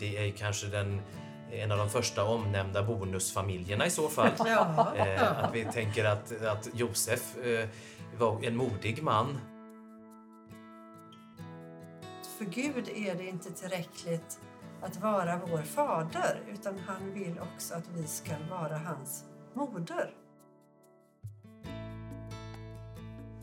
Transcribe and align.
Det 0.00 0.16
är 0.16 0.30
kanske 0.30 0.66
den, 0.66 1.00
en 1.52 1.72
av 1.72 1.78
de 1.78 1.90
första 1.90 2.24
omnämnda 2.24 2.82
bonusfamiljerna 2.82 3.86
i 3.86 3.90
så 3.90 4.08
fall. 4.08 4.30
Ja. 4.38 4.92
Eh, 4.96 5.44
att 5.44 5.54
vi 5.54 5.64
tänker 5.64 6.04
att, 6.04 6.42
att 6.42 6.68
Josef 6.74 7.36
eh, 7.36 7.68
var 8.18 8.44
en 8.44 8.56
modig 8.56 9.02
man. 9.02 9.40
För 12.38 12.44
Gud 12.44 12.88
är 12.88 13.14
det 13.14 13.24
inte 13.24 13.50
tillräckligt 13.50 14.40
att 14.82 14.96
vara 14.96 15.40
vår 15.50 15.62
fader 15.62 16.40
utan 16.52 16.78
han 16.78 17.12
vill 17.12 17.38
också 17.40 17.74
att 17.74 17.88
vi 17.94 18.06
ska 18.06 18.32
vara 18.50 18.78
hans 18.78 19.24
moder. 19.54 20.10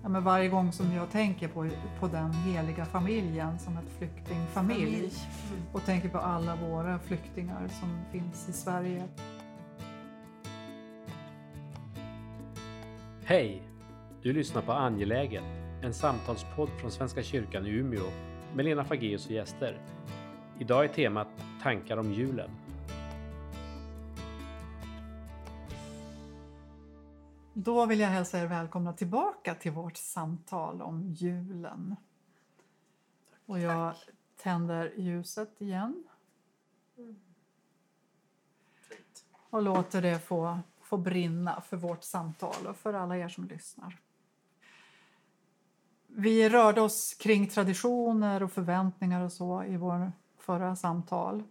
Ja, 0.08 0.12
men 0.12 0.24
varje 0.24 0.50
gång 0.50 0.72
som 0.72 0.94
jag 0.94 1.12
tänker 1.12 1.48
på, 1.48 1.70
på 2.00 2.08
den 2.08 2.34
heliga 2.34 2.86
familjen 2.86 3.60
som 3.60 3.78
ett 3.78 3.90
flyktingfamilj 3.98 4.86
Familj. 4.86 5.12
Mm. 5.52 5.64
och 5.74 5.86
tänker 5.86 6.10
på 6.10 6.18
alla 6.18 6.56
våra 6.56 7.00
flyktingar 7.00 7.68
som 7.68 8.00
finns 8.12 8.50
i 8.50 8.54
Sverige. 8.54 9.04
Hej! 13.24 13.62
Du 14.22 14.34
lyssnar 14.34 14.62
på 14.62 14.72
Angeläget, 14.72 15.44
en 15.84 15.94
samtalspodd 15.94 16.70
från 16.70 16.92
Svenska 16.92 17.24
kyrkan 17.24 17.66
i 17.66 17.70
Umeå 17.70 18.06
med 18.56 18.66
Lena 18.66 18.84
Fageus 18.84 19.26
och 19.26 19.32
gäster. 19.32 19.78
Idag 20.60 20.84
är 20.84 20.88
temat 20.88 21.28
tankar 21.64 21.98
om 21.98 22.14
julen. 22.14 22.50
Då 27.60 27.86
vill 27.86 28.00
jag 28.00 28.08
hälsa 28.08 28.40
er 28.40 28.46
välkomna 28.46 28.94
tillbaka 28.94 29.56
till 29.56 29.72
vårt 29.72 29.98
samtal 29.98 30.82
om 30.82 31.04
julen. 31.04 31.96
Och 33.46 33.60
jag 33.60 33.96
tänder 34.38 34.94
ljuset 34.98 35.62
igen. 35.62 36.04
Och 39.50 39.62
låter 39.62 40.02
det 40.02 40.20
få, 40.20 40.60
få 40.82 40.98
brinna 40.98 41.62
för 41.62 41.78
vårt 41.78 42.04
samtal 42.04 42.68
och 42.68 42.78
för 42.78 42.94
alla 42.94 43.18
er 43.18 43.30
som 43.30 43.48
lyssnar. 43.48 43.98
Vi 46.08 46.50
rörde 46.50 46.82
oss 46.82 47.14
kring 47.14 47.48
traditioner 47.48 48.44
och 48.44 48.52
förväntningar 48.52 49.22
och 49.22 49.34
så 49.34 49.64
i 49.64 49.78
vår 49.78 50.12
förra 50.38 50.76
samtal. 50.76 51.44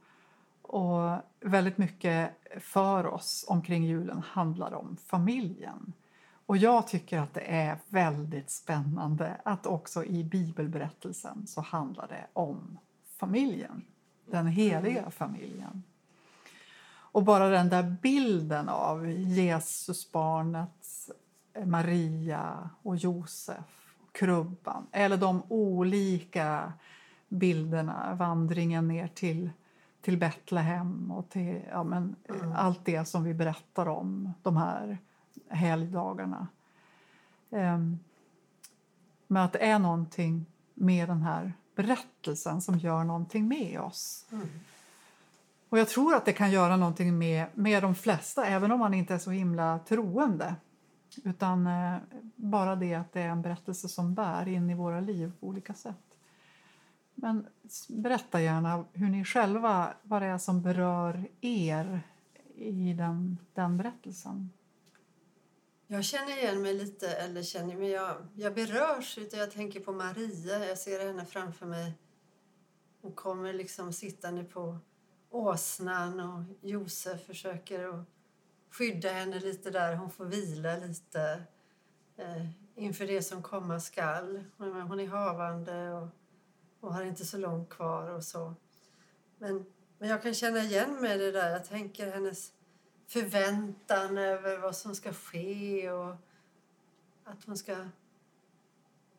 Och 0.66 1.22
väldigt 1.40 1.78
mycket 1.78 2.30
för 2.60 3.06
oss 3.06 3.44
omkring 3.48 3.84
julen 3.84 4.22
handlar 4.26 4.74
om 4.74 4.96
familjen. 5.06 5.92
Och 6.46 6.56
jag 6.56 6.86
tycker 6.86 7.18
att 7.18 7.34
det 7.34 7.40
är 7.40 7.78
väldigt 7.88 8.50
spännande 8.50 9.40
att 9.44 9.66
också 9.66 10.04
i 10.04 10.24
bibelberättelsen 10.24 11.46
så 11.46 11.60
handlar 11.60 12.08
det 12.08 12.26
om 12.32 12.78
familjen. 13.16 13.84
Den 14.26 14.46
heliga 14.46 15.10
familjen. 15.10 15.82
Och 16.88 17.22
bara 17.22 17.48
den 17.48 17.68
där 17.68 17.96
bilden 18.02 18.68
av 18.68 19.10
Jesusbarnet, 19.10 21.10
Maria 21.64 22.70
och 22.82 22.96
Josef, 22.96 23.94
krubban 24.12 24.86
eller 24.92 25.16
de 25.16 25.42
olika 25.48 26.72
bilderna, 27.28 28.14
vandringen 28.14 28.88
ner 28.88 29.08
till, 29.08 29.50
till 30.06 30.18
Betlehem 30.18 31.10
och 31.10 31.28
till 31.28 31.62
ja, 31.70 31.84
men, 31.84 32.16
allt 32.54 32.84
det 32.84 33.04
som 33.04 33.24
vi 33.24 33.34
berättar 33.34 33.88
om 33.88 34.32
de 34.42 34.56
här 34.56 34.98
helgdagarna. 35.48 36.48
Um, 37.50 37.98
men 39.26 39.42
att 39.42 39.52
det 39.52 39.58
är 39.58 39.78
någonting 39.78 40.46
med 40.74 41.08
den 41.08 41.22
här 41.22 41.52
berättelsen 41.74 42.60
som 42.60 42.78
gör 42.78 43.04
någonting 43.04 43.48
med 43.48 43.80
oss. 43.80 44.26
Mm. 44.32 44.48
Och 45.68 45.78
jag 45.78 45.88
tror 45.88 46.14
att 46.14 46.24
det 46.24 46.32
kan 46.32 46.50
göra 46.50 46.76
någonting 46.76 47.18
med, 47.18 47.46
med 47.54 47.82
de 47.82 47.94
flesta, 47.94 48.46
även 48.46 48.72
om 48.72 48.78
man 48.78 48.94
inte 48.94 49.14
är 49.14 49.18
så 49.18 49.30
himla 49.30 49.78
troende. 49.78 50.54
Utan 51.24 51.66
eh, 51.66 51.96
bara 52.36 52.76
det 52.76 52.94
att 52.94 53.12
det 53.12 53.20
är 53.20 53.28
en 53.28 53.42
berättelse 53.42 53.88
som 53.88 54.14
bär 54.14 54.48
in 54.48 54.70
i 54.70 54.74
våra 54.74 55.00
liv 55.00 55.32
på 55.40 55.46
olika 55.46 55.74
sätt. 55.74 56.05
Men 57.18 57.46
berätta 57.88 58.42
gärna 58.42 58.84
hur 58.92 59.08
ni 59.08 59.24
själva, 59.24 59.94
vad 60.02 60.22
det 60.22 60.26
är 60.26 60.38
som 60.38 60.62
berör 60.62 61.28
er 61.40 62.00
i 62.54 62.92
den, 62.92 63.38
den 63.54 63.76
berättelsen. 63.76 64.50
Jag 65.86 66.04
känner 66.04 66.38
igen 66.38 66.62
mig 66.62 66.74
lite, 66.74 67.08
eller 67.08 67.42
känner 67.42 67.76
mig, 67.76 67.90
jag, 67.90 68.16
jag 68.34 68.54
berörs 68.54 69.18
utan 69.18 69.40
jag 69.40 69.50
tänker 69.50 69.80
på 69.80 69.92
Maria. 69.92 70.66
Jag 70.66 70.78
ser 70.78 71.06
henne 71.06 71.26
framför 71.26 71.66
mig. 71.66 71.92
Hon 73.00 73.12
kommer 73.12 73.52
liksom 73.52 73.92
sittande 73.92 74.44
på 74.44 74.78
åsnan 75.30 76.20
och 76.20 76.68
Josef 76.68 77.26
försöker 77.26 77.88
att 77.88 78.04
skydda 78.70 79.08
henne 79.08 79.40
lite 79.40 79.70
där. 79.70 79.94
Hon 79.94 80.10
får 80.10 80.24
vila 80.24 80.76
lite 80.76 81.42
eh, 82.16 82.46
inför 82.74 83.06
det 83.06 83.22
som 83.22 83.42
komma 83.42 83.80
skall. 83.80 84.44
Hon 84.56 84.80
hon 84.80 85.00
är 85.00 85.06
havande 85.06 85.92
och, 85.92 86.08
och 86.80 86.94
har 86.94 87.04
inte 87.04 87.24
så 87.24 87.38
långt 87.38 87.68
kvar 87.68 88.10
och 88.10 88.24
så. 88.24 88.54
Men, 89.38 89.66
men 89.98 90.08
jag 90.08 90.22
kan 90.22 90.34
känna 90.34 90.58
igen 90.58 91.00
mig 91.00 91.14
i 91.14 91.18
det 91.18 91.32
där. 91.32 91.50
Jag 91.50 91.64
tänker 91.64 92.12
hennes 92.12 92.52
förväntan 93.06 94.18
över 94.18 94.58
vad 94.58 94.76
som 94.76 94.94
ska 94.94 95.12
ske 95.12 95.90
och 95.90 96.14
att 97.24 97.44
hon 97.44 97.56
ska... 97.56 97.76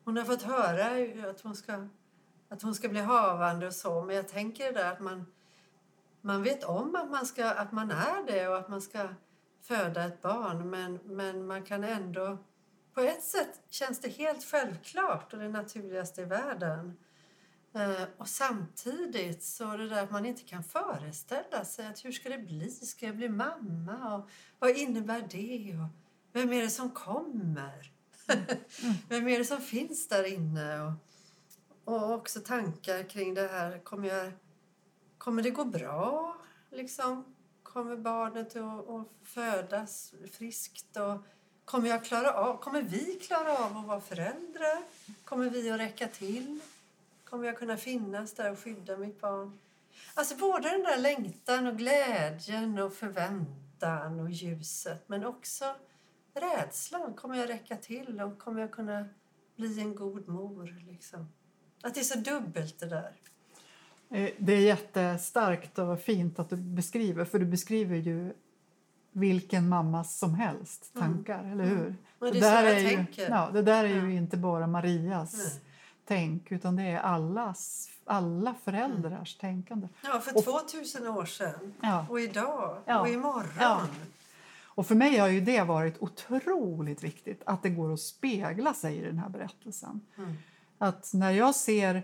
Hon 0.04 0.16
har 0.16 0.24
fått 0.24 0.42
höra 0.42 1.30
att 1.30 1.40
hon 1.40 1.56
ska, 1.56 1.88
att 2.48 2.62
hon 2.62 2.74
ska 2.74 2.88
bli 2.88 3.00
havande 3.00 3.66
och 3.66 3.74
så, 3.74 4.02
men 4.02 4.16
jag 4.16 4.28
tänker 4.28 4.64
det 4.64 4.78
där 4.78 4.92
att 4.92 5.00
man, 5.00 5.26
man 6.20 6.42
vet 6.42 6.64
om 6.64 6.96
att 6.96 7.10
man, 7.10 7.26
ska, 7.26 7.50
att 7.50 7.72
man 7.72 7.90
är 7.90 8.26
det 8.26 8.48
och 8.48 8.58
att 8.58 8.68
man 8.68 8.82
ska 8.82 9.08
föda 9.60 10.04
ett 10.04 10.22
barn, 10.22 10.70
men, 10.70 10.98
men 11.04 11.46
man 11.46 11.62
kan 11.62 11.84
ändå... 11.84 12.38
På 12.94 13.00
ett 13.00 13.22
sätt 13.22 13.60
känns 13.68 14.00
det 14.00 14.08
helt 14.08 14.44
självklart 14.44 15.32
och 15.32 15.38
det 15.38 15.48
naturligaste 15.48 16.22
i 16.22 16.24
världen. 16.24 16.96
Eh, 17.72 18.02
och 18.16 18.28
samtidigt 18.28 19.42
så 19.42 19.70
är 19.70 19.78
det 19.78 19.88
där 19.88 20.02
att 20.02 20.10
man 20.10 20.26
inte 20.26 20.42
kan 20.42 20.64
föreställa 20.64 21.64
sig 21.64 21.86
att 21.86 22.04
hur 22.04 22.12
ska 22.12 22.28
det 22.28 22.38
bli? 22.38 22.70
Ska 22.70 23.06
jag 23.06 23.16
bli 23.16 23.28
mamma? 23.28 24.14
Och 24.14 24.28
vad 24.58 24.70
innebär 24.70 25.28
det? 25.30 25.76
Och 25.78 25.88
vem 26.32 26.52
är 26.52 26.62
det 26.62 26.70
som 26.70 26.90
kommer? 26.90 27.92
vem 29.08 29.28
är 29.28 29.38
det 29.38 29.44
som 29.44 29.60
finns 29.60 30.08
där 30.08 30.32
inne? 30.32 30.80
Och, 30.80 30.92
och 31.84 32.12
också 32.12 32.40
tankar 32.40 33.02
kring 33.02 33.34
det 33.34 33.48
här. 33.48 33.78
Kommer, 33.78 34.08
jag, 34.08 34.32
kommer 35.18 35.42
det 35.42 35.50
gå 35.50 35.64
bra? 35.64 36.36
Liksom? 36.70 37.34
Kommer 37.62 37.96
barnet 37.96 38.56
att, 38.56 38.88
att 38.88 39.08
födas 39.22 40.14
friskt? 40.32 40.96
Och 40.96 41.24
kommer, 41.64 41.88
jag 41.88 42.04
klara 42.04 42.32
av, 42.32 42.60
kommer 42.60 42.82
vi 42.82 43.18
klara 43.22 43.58
av 43.58 43.76
att 43.76 43.86
vara 43.86 44.00
föräldrar? 44.00 44.82
Kommer 45.24 45.50
vi 45.50 45.70
att 45.70 45.80
räcka 45.80 46.08
till? 46.08 46.60
Kommer 47.30 47.46
jag 47.46 47.58
kunna 47.58 47.76
finnas 47.76 48.34
där 48.34 48.50
och 48.52 48.58
skydda 48.58 48.96
mitt 48.96 49.20
barn? 49.20 49.58
Alltså 50.14 50.36
både 50.36 50.68
den 50.70 50.82
där 50.82 50.98
längtan 50.98 51.66
och 51.66 51.76
glädjen 51.78 52.78
och 52.78 52.92
förväntan 52.92 54.20
och 54.20 54.30
ljuset 54.30 55.04
men 55.08 55.24
också 55.26 55.64
rädslan. 56.34 57.14
Kommer 57.14 57.36
jag 57.36 57.48
räcka 57.48 57.76
till 57.76 58.20
och 58.20 58.38
kommer 58.38 58.60
jag 58.60 58.70
kunna 58.72 59.08
bli 59.56 59.80
en 59.80 59.94
god 59.94 60.28
mor? 60.28 60.84
Liksom? 60.90 61.28
Att 61.82 61.94
det 61.94 62.00
är 62.00 62.04
så 62.04 62.18
dubbelt 62.18 62.78
det 62.80 62.86
där. 62.86 63.12
Eh, 64.10 64.30
Det 64.38 64.52
är 64.52 64.60
jättestarkt 64.60 65.78
och 65.78 66.00
fint 66.00 66.38
att 66.38 66.50
du 66.50 66.56
beskriver, 66.56 67.24
för 67.24 67.38
du 67.38 67.46
beskriver 67.46 67.96
ju 67.96 68.32
vilken 69.12 69.68
mamma 69.68 70.04
som 70.04 70.34
helst 70.34 70.94
tankar, 70.94 71.44
eller 71.52 71.64
hur? 71.64 71.94
Och 72.18 72.32
det 72.32 72.38
är 72.38 72.60
så 72.62 72.66
jag 72.66 73.10
ju. 73.10 73.22
Ja, 73.28 73.50
det 73.52 73.62
där 73.62 73.84
är 73.84 73.88
Ja. 73.96 74.04
ju 74.04 74.14
inte 74.16 74.36
bara 74.36 74.66
Marias 74.66 75.34
Nej. 75.34 75.62
Tänk, 76.08 76.52
utan 76.52 76.76
det 76.76 76.82
är 76.82 76.98
allas, 77.00 77.90
alla 78.04 78.54
föräldrars 78.64 79.34
tänkande. 79.34 79.88
Ja, 80.04 80.20
för 80.20 80.36
Och- 80.36 80.44
2000 80.44 81.06
år 81.06 81.24
sedan. 81.24 81.74
Ja. 81.80 82.06
Och 82.10 82.20
idag. 82.20 82.78
Ja. 82.84 83.00
Och 83.00 83.08
imorgon. 83.08 83.48
Ja. 83.60 83.80
Och 84.64 84.86
för 84.86 84.94
mig 84.94 85.18
har 85.18 85.28
ju 85.28 85.40
det 85.40 85.62
varit 85.62 86.02
otroligt 86.02 87.04
viktigt, 87.04 87.42
att 87.46 87.62
det 87.62 87.68
går 87.70 87.92
att 87.92 88.00
spegla 88.00 88.74
sig 88.74 88.96
i 88.96 89.00
den 89.04 89.18
här 89.18 89.28
berättelsen. 89.28 90.00
Mm. 90.18 90.34
Att 90.78 91.10
när 91.14 91.30
jag 91.30 91.54
ser, 91.54 91.94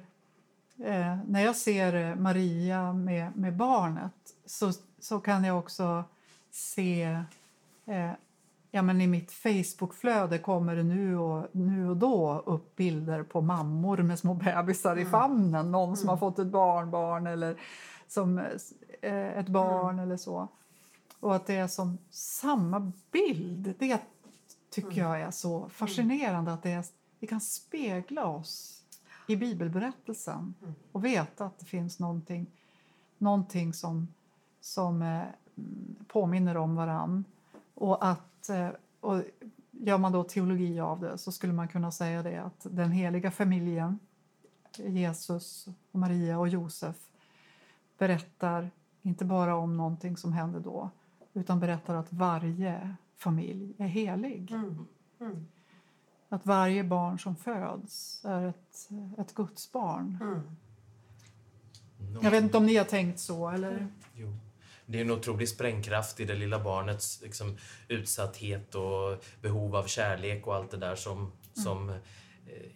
eh, 0.78 1.16
när 1.26 1.40
jag 1.40 1.56
ser 1.56 2.14
Maria 2.14 2.92
med, 2.92 3.36
med 3.36 3.56
barnet 3.56 4.12
så, 4.46 4.72
så 5.00 5.20
kan 5.20 5.44
jag 5.44 5.58
också 5.58 6.04
se... 6.50 7.02
Eh, 7.86 8.10
ja, 8.74 8.82
men 8.82 9.00
I 9.00 9.06
mitt 9.06 9.32
Facebookflöde 9.32 10.38
kommer 10.38 10.76
det 10.76 10.82
nu 10.82 11.18
och, 11.18 11.46
nu 11.52 11.88
och 11.88 11.96
då 11.96 12.42
upp 12.46 12.76
bilder 12.76 13.22
på 13.22 13.40
mammor 13.40 13.98
med 13.98 14.18
små 14.18 14.34
bebisar 14.34 14.96
i 14.96 15.04
famnen. 15.04 15.72
Någon 15.72 15.96
som 15.96 16.08
har 16.08 16.16
fått 16.16 16.38
ett 16.38 16.46
barnbarn 16.46 17.26
eller 17.26 17.60
som 18.08 18.38
eh, 19.00 19.38
ett 19.38 19.48
barn 19.48 19.98
eller 19.98 20.16
så. 20.16 20.48
Och 21.20 21.34
att 21.34 21.46
det 21.46 21.54
är 21.54 21.66
som 21.66 21.98
samma 22.10 22.92
bild. 23.10 23.74
Det 23.78 24.00
tycker 24.70 25.00
jag 25.00 25.20
är 25.20 25.30
så 25.30 25.68
fascinerande. 25.68 26.52
Att 26.52 26.62
det 26.62 26.70
är, 26.70 26.84
vi 27.18 27.26
kan 27.26 27.40
spegla 27.40 28.26
oss 28.26 28.82
i 29.28 29.36
bibelberättelsen 29.36 30.54
och 30.92 31.04
veta 31.04 31.46
att 31.46 31.58
det 31.58 31.66
finns 31.66 31.98
någonting, 31.98 32.46
någonting 33.18 33.72
som, 33.72 34.08
som 34.60 35.02
eh, 35.02 35.08
mm, 35.08 35.96
påminner 36.08 36.56
om 36.56 36.76
varann. 36.76 37.24
Och 37.74 38.06
att, 38.06 38.33
eh, 38.50 38.68
och 39.00 39.22
gör 39.70 39.98
man 39.98 40.12
då 40.12 40.24
teologi 40.24 40.80
av 40.80 41.00
det 41.00 41.18
så 41.18 41.32
skulle 41.32 41.52
man 41.52 41.68
kunna 41.68 41.90
säga 41.90 42.22
det 42.22 42.38
att 42.38 42.66
den 42.70 42.92
heliga 42.92 43.30
familjen, 43.30 43.98
Jesus, 44.76 45.68
och 45.92 45.98
Maria 45.98 46.38
och 46.38 46.48
Josef 46.48 46.96
berättar 47.98 48.70
inte 49.02 49.24
bara 49.24 49.56
om 49.56 49.76
någonting 49.76 50.16
som 50.16 50.32
hände 50.32 50.60
då 50.60 50.90
utan 51.32 51.60
berättar 51.60 51.94
att 51.94 52.12
varje 52.12 52.96
familj 53.16 53.74
är 53.78 53.86
helig. 53.86 54.52
Mm. 54.52 54.86
Mm. 55.20 55.46
Att 56.28 56.46
varje 56.46 56.84
barn 56.84 57.18
som 57.18 57.36
föds 57.36 58.24
är 58.24 58.48
ett, 58.48 58.88
ett 59.18 59.34
Guds 59.34 59.72
barn. 59.72 60.18
Mm. 60.22 60.40
Jag 62.22 62.30
vet 62.30 62.44
inte 62.44 62.56
om 62.56 62.66
ni 62.66 62.76
har 62.76 62.84
tänkt 62.84 63.20
så? 63.20 63.48
Eller? 63.48 63.86
Jo. 64.14 64.32
Det 64.86 64.98
är 64.98 65.02
en 65.02 65.10
otrolig 65.10 65.48
sprängkraft 65.48 66.20
i 66.20 66.24
det 66.24 66.34
lilla 66.34 66.58
barnets 66.58 67.20
liksom, 67.22 67.58
utsatthet 67.88 68.74
och 68.74 69.24
behov 69.40 69.76
av 69.76 69.86
kärlek 69.86 70.46
och 70.46 70.54
allt 70.54 70.70
det 70.70 70.76
där 70.76 70.96
som, 70.96 71.32
som 71.64 71.90
eh, 71.90 71.96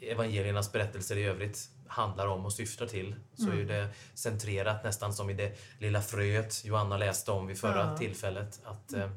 evangeliernas 0.00 0.72
berättelser 0.72 1.16
i 1.16 1.25
övrigt 1.25 1.69
handlar 1.87 2.26
om 2.26 2.44
och 2.44 2.52
syftar 2.52 2.87
till. 2.87 3.14
Så 3.34 3.50
är 3.50 3.55
ju 3.55 3.64
det 3.64 3.88
centrerat 4.14 4.84
nästan 4.84 5.12
som 5.14 5.31
i 5.31 5.34
det 5.34 5.58
lilla 5.78 6.02
fröet 6.02 6.64
Joanna 6.64 6.96
läste 6.96 7.31
om 7.31 7.46
vid 7.46 7.58
förra 7.58 7.87
Ja. 7.90 7.96
tillfället. 7.96 8.61
Att 8.64 8.93
eh, 8.93 9.11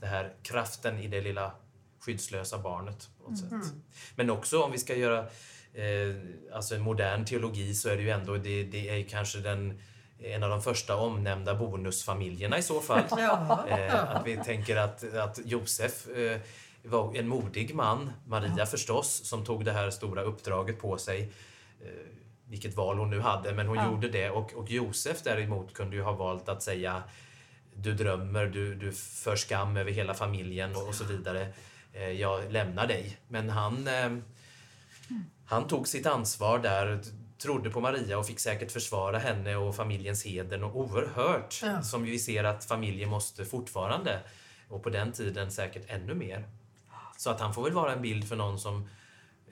det 0.00 0.06
här 0.06 0.34
kraften 0.42 0.98
i 0.98 1.08
det 1.08 1.20
lilla 1.20 1.52
skyddslösa 2.00 2.58
barnet 2.58 3.08
på 3.18 3.30
något 3.30 3.38
sätt. 3.40 3.74
Men 4.16 4.30
också 4.30 4.62
om 4.62 4.72
vi 4.72 4.78
ska 4.78 4.94
göra 4.96 5.18
eh, 5.74 6.16
alltså 6.52 6.74
en 6.74 6.80
modern 6.80 7.24
teologi 7.24 7.74
så 7.74 7.88
är 7.88 7.96
det 7.96 8.02
ju 8.02 8.10
ändå, 8.10 8.36
det, 8.36 8.64
det 8.64 8.88
är 8.88 9.02
kanske 9.08 9.38
den, 9.38 9.80
en 10.22 10.42
av 10.42 10.50
de 10.50 10.62
första 10.62 10.96
omnämnda 10.96 11.54
bonusfamiljerna 11.54 12.58
i 12.58 12.62
så 12.62 12.80
fall. 12.80 13.02
Ja. 13.18 13.64
Eh, 13.68 13.94
att 14.16 14.26
vi 14.26 14.36
tänker 14.36 14.76
att, 14.76 15.14
att 15.14 15.40
Josef 15.44 16.08
eh, 16.08 16.40
var 16.82 17.16
en 17.16 17.28
modig 17.28 17.74
man, 17.74 18.12
Maria 18.26 18.66
förstås, 18.66 19.24
som 19.24 19.44
tog 19.44 19.64
det 19.64 19.72
här 19.72 19.90
stora 19.90 20.22
uppdraget 20.22 20.80
på 20.80 20.98
sig. 20.98 21.32
Eh, 21.80 21.88
vilket 22.48 22.76
val 22.76 22.98
hon 22.98 23.10
nu 23.10 23.20
hade, 23.20 23.52
men 23.54 23.66
hon 23.66 23.76
Ja. 23.76 23.86
gjorde 23.90 24.08
det. 24.08 24.30
Och, 24.30 24.54
och 24.54 24.70
Josef 24.70 25.22
däremot 25.22 25.74
kunde 25.74 25.96
ju 25.96 26.02
ha 26.02 26.12
valt 26.12 26.48
att 26.48 26.62
säga 26.62 27.02
du 27.74 27.94
drömmer, 27.94 28.46
du, 28.46 28.74
du 28.74 28.92
för 28.92 29.36
skam 29.36 29.76
över 29.76 29.90
hela 29.92 30.14
familjen 30.14 30.76
och, 30.76 30.88
och 30.88 30.94
så 30.94 31.04
vidare. 31.04 31.48
Eh, 31.92 32.10
jag 32.10 32.52
lämnar 32.52 32.86
dig. 32.86 33.16
Men 33.28 33.50
han, 33.50 33.88
eh, 33.88 34.10
han 35.46 35.66
tog 35.68 35.88
sitt 35.88 36.06
ansvar 36.06 36.58
där, 36.58 37.00
trodde 37.42 37.70
på 37.70 37.80
Maria 37.80 38.18
och 38.18 38.26
fick 38.26 38.40
säkert 38.40 38.72
försvara 38.72 39.18
henne 39.18 39.56
och 39.56 39.76
familjens 39.76 40.26
heder 40.26 40.64
och 40.64 40.76
oerhört. 40.76 41.60
Ja. 41.62 41.82
Som 41.82 42.02
vi 42.02 42.18
ser 42.18 42.44
att 42.44 42.64
familjer 42.64 43.06
måste 43.06 43.44
fortfarande. 43.44 44.20
Och 44.68 44.82
på 44.82 44.90
den 44.90 45.12
tiden 45.12 45.50
säkert 45.50 45.84
ännu 45.90 46.14
mer. 46.14 46.48
Så 47.16 47.30
att 47.30 47.40
han 47.40 47.54
får 47.54 47.62
väl 47.64 47.72
vara 47.72 47.92
en 47.92 48.02
bild 48.02 48.28
för 48.28 48.36
någon 48.36 48.58
som 48.58 48.88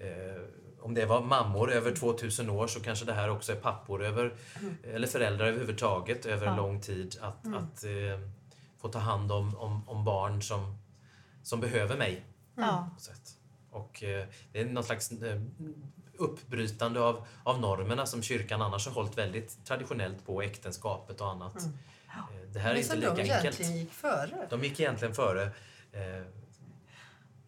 eh, 0.01 0.43
om 0.81 0.95
det 0.95 1.07
var 1.07 1.21
mammor 1.23 1.73
över 1.73 1.95
2000 1.95 2.51
år 2.51 2.67
så 2.67 2.81
kanske 2.81 3.05
det 3.05 3.13
här 3.13 3.31
också 3.31 3.53
är 3.53 3.57
pappor 3.57 4.05
över, 4.05 4.35
eller 4.83 5.07
föräldrar 5.07 5.47
överhuvudtaget 5.47 6.27
över 6.27 6.47
en 6.47 6.53
Ja. 6.57 6.63
lång 6.63 6.81
tid. 6.81 7.17
Att, 7.21 7.47
att 7.55 7.85
eh, 7.85 8.21
få 8.79 8.89
ta 8.89 8.99
hand 8.99 9.33
om, 9.33 9.57
om, 9.57 9.89
om 9.89 10.05
barn 10.05 10.43
som, 10.43 10.79
som 11.43 11.61
behöver 11.61 11.97
mig. 11.97 12.25
Sätt. 12.99 13.31
Och 13.71 14.03
eh, 14.03 14.27
det 14.53 14.61
är 14.61 14.65
någon 14.65 14.85
slags 14.85 15.13
eh, 15.13 15.41
uppbrytande 16.19 17.01
av, 17.01 17.27
av 17.45 17.61
normerna 17.61 18.07
som 18.07 18.23
kyrkan 18.23 18.63
annars 18.63 18.87
har 18.87 18.95
hållit 18.95 19.19
väldigt 19.19 19.65
traditionellt 19.65 20.27
på, 20.27 20.43
äktenskapet 20.43 21.21
och 21.21 21.31
annat. 21.31 21.63
Mm. 21.63 21.75
Eh, 22.09 22.49
Det 22.53 22.59
här 22.59 22.75
är 22.75 22.79
inte 22.79 22.97
lika 22.97 23.15
de 23.15 23.21
enkelt. 23.23 23.45
egentligen 23.45 23.77
gick 23.77 23.93
före. 23.93 24.47
De 24.51 24.65
gick 24.65 24.81
egentligen 24.81 25.15
före. 25.15 25.43
Eh, 25.93 26.25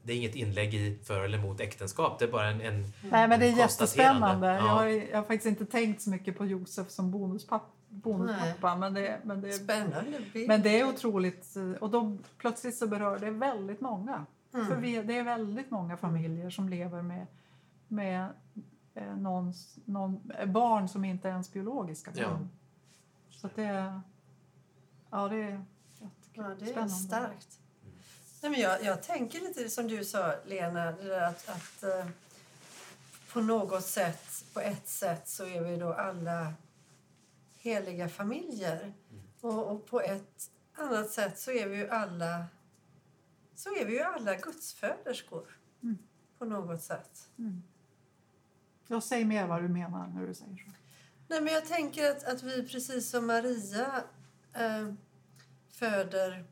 det 0.02 0.12
är 0.12 0.17
inget 0.17 0.34
inlägg 0.34 0.75
i 0.75 0.99
för 1.05 1.25
eller 1.25 1.38
emot 1.38 1.61
äktenskap, 1.61 2.19
det 2.19 2.25
är 2.25 2.28
bara 2.32 2.46
en, 2.46 2.61
en 2.61 2.93
Nej, 3.11 3.28
men 3.28 3.40
det 3.40 3.46
är 3.46 3.56
jättespännande. 3.56 4.46
Ja. 4.46 4.55
Jag, 4.55 4.62
har, 4.62 4.87
jag 4.87 5.17
har 5.17 5.22
faktiskt 5.22 5.46
inte 5.46 5.67
tänkt 5.67 6.02
så 6.02 6.11
mycket 6.11 6.38
på 6.38 6.46
Josef 6.46 6.90
som 6.90 7.11
bonuspappa. 7.11 7.67
bonuspappa 7.88 8.76
men, 8.76 8.94
det, 8.94 9.20
men, 9.25 9.40
det, 9.40 9.52
Spännande 9.52 10.20
men 10.49 10.62
det 10.62 10.81
är 10.81 10.88
otroligt. 10.88 11.56
eh, 11.56 11.70
Och 11.72 11.90
då 11.90 12.19
plötsligt 12.38 12.76
så 12.76 12.87
berör 12.87 13.19
det 13.19 13.31
väldigt 13.31 13.81
många. 13.81 14.26
Mm. 14.55 14.67
För 14.67 14.76
vi, 14.76 15.02
det 15.02 15.19
är 15.19 15.25
väldigt 15.25 15.70
många 15.70 15.96
familjer 15.96 16.50
som 16.50 16.69
lever 16.69 17.02
med, 17.02 17.26
med 17.90 18.32
eh, 18.94 19.16
någons, 19.16 19.78
någon, 19.84 20.31
eh, 20.38 20.46
barn 20.46 20.88
som 20.88 21.04
inte 21.04 21.28
är 21.28 21.32
ens 21.32 21.52
biologiska 21.52 22.10
barn. 22.10 22.22
Ja. 22.25 23.37
Så 23.37 23.46
att 23.46 23.56
det 23.56 23.64
är... 23.64 24.00
Ja, 25.10 25.28
det 25.28 25.42
är 25.42 25.64
Ja, 26.32 26.42
det 26.58 26.64
är 26.64 26.70
spännande. 26.70 26.94
starkt. 26.94 27.60
Nej, 28.42 28.50
men 28.50 28.60
jag, 28.60 28.84
jag 28.84 29.02
tänker 29.02 29.40
lite 29.40 29.69
som 29.69 29.88
du 29.88 30.04
sa, 30.04 30.34
Lena, 30.46 30.88
att, 30.88 31.48
att 31.48 31.82
eh, 31.82 32.06
på 33.32 33.40
något 33.40 33.84
sätt, 33.84 34.44
på 34.54 34.60
ett 34.60 34.88
sätt, 34.88 35.28
så 35.28 35.46
är 35.46 35.62
vi 35.62 35.76
då 35.76 35.93
alla 35.93 36.54
heliga 37.58 38.08
familjer. 38.08 38.93
Och, 39.40 39.66
och 39.72 39.86
på 39.86 40.00
ett 40.00 40.50
annat 40.75 41.10
sätt 41.10 41.38
så 41.38 41.50
är 41.50 41.69
vi 41.69 41.76
ju 41.76 41.88
alla 41.88 42.46
så 43.54 43.69
är 43.69 43.84
vi 43.84 43.93
ju 43.93 44.00
alla 44.00 44.34
gudsföderskor. 44.34 45.58
Mm. 45.82 45.98
På 46.38 46.44
något 46.44 46.82
sätt. 46.82 47.31
Jag 48.90 49.02
säger 49.02 49.25
mer 49.25 49.46
vad 49.46 49.62
du 49.62 49.69
menar 49.69 50.06
när 50.06 50.26
du 50.26 50.34
säger 50.34 50.56
så. 50.56 50.70
Nej, 51.28 51.40
men 51.40 51.54
jag 51.54 51.66
tänker 51.66 52.10
att, 52.10 52.25
att 52.25 52.42
vi 52.42 52.69
precis 52.69 53.10
som 53.10 53.26
Maria 53.26 54.04
eh, 54.54 54.92
föder, 55.69 56.44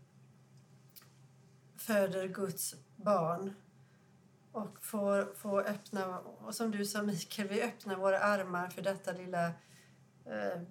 föder 1.77 2.29
Guds 2.29 2.75
barn 2.97 3.55
och 4.53 4.85
får, 4.85 5.35
får 5.35 5.69
öppna, 5.69 6.19
och 6.19 6.55
som 6.55 6.71
du 6.71 6.87
sa 6.87 7.03
Mikael, 7.03 7.49
vi 7.49 7.63
öppnar 7.63 7.97
våra 7.97 8.19
armar 8.19 8.69
för 8.69 8.83
detta 8.83 9.13
lilla 9.13 9.47
eh, 10.27 10.63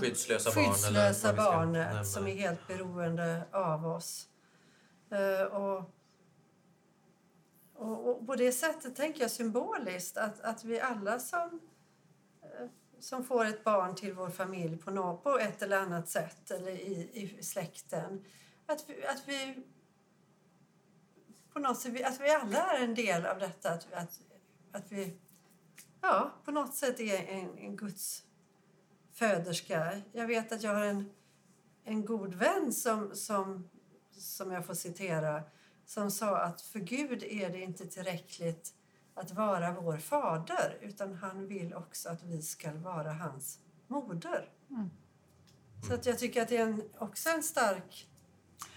Skyddslösa 0.00 0.50
barn, 0.54 0.64
eller 0.64 0.72
skyddslösa 0.72 1.14
ska 1.14 1.36
barnet 1.36 2.06
som 2.06 2.26
är 2.26 2.34
helt 2.34 2.66
beroende 2.68 3.44
av 3.52 3.86
oss. 3.86 4.28
Eh, 5.10 5.46
och, 5.46 5.93
och, 7.74 8.08
och 8.08 8.26
på 8.26 8.36
det 8.36 8.52
sättet 8.52 8.96
tänker 8.96 9.20
jag 9.20 9.30
symboliskt 9.30 10.16
att, 10.16 10.40
att 10.40 10.64
vi 10.64 10.80
alla 10.80 11.18
som 11.18 11.60
eh, 12.42 12.68
som 13.04 13.24
får 13.24 13.44
ett 13.44 13.64
barn 13.64 13.94
till 13.94 14.12
vår 14.12 14.30
familj 14.30 14.76
på, 14.76 14.90
något, 14.90 15.22
på 15.22 15.38
ett 15.38 15.62
eller 15.62 15.78
annat 15.78 16.08
sätt 16.08 16.50
eller 16.50 16.70
i, 16.70 17.10
i 17.12 17.42
släkten. 17.42 18.24
Att 18.66 18.84
vi, 18.88 19.06
att 19.06 19.28
vi 19.28 19.62
på 21.52 21.58
något 21.58 21.80
sätt, 21.80 22.06
att 22.06 22.20
vi 22.20 22.30
alla 22.30 22.72
är 22.72 22.84
en 22.84 22.94
del 22.94 23.26
av 23.26 23.38
detta. 23.38 23.70
Att, 23.70 23.92
att, 23.92 24.20
att 24.72 24.92
vi 24.92 25.18
ja, 26.00 26.32
på 26.44 26.50
något 26.50 26.74
sätt 26.74 27.00
är 27.00 27.28
en, 27.28 27.58
en 27.58 27.76
Guds 27.76 28.22
föderska. 29.12 30.00
Jag 30.12 30.26
vet 30.26 30.52
att 30.52 30.62
jag 30.62 30.74
har 30.74 30.84
en, 30.84 31.10
en 31.84 32.04
god 32.04 32.34
vän 32.34 32.72
som, 32.72 33.14
som, 33.14 33.70
som 34.12 34.52
jag 34.52 34.66
får 34.66 34.74
citera 34.74 35.42
som 35.86 36.10
sa 36.10 36.36
att 36.36 36.60
för 36.60 36.78
Gud 36.78 37.22
är 37.22 37.50
det 37.50 37.60
inte 37.60 37.86
tillräckligt 37.86 38.74
att 39.14 39.30
vara 39.32 39.72
vår 39.80 39.96
fader 39.96 40.78
utan 40.80 41.14
han 41.14 41.46
vill 41.46 41.74
också 41.74 42.08
att 42.08 42.22
vi 42.22 42.42
ska 42.42 42.72
vara 42.72 43.12
hans 43.12 43.58
moder. 43.86 44.48
Mm. 44.70 44.90
Så 45.88 45.94
att 45.94 46.06
jag 46.06 46.18
tycker 46.18 46.42
att 46.42 46.48
det 46.48 46.56
är 46.56 46.62
en, 46.62 46.82
också 46.98 47.28
en 47.28 47.42
stark 47.42 48.08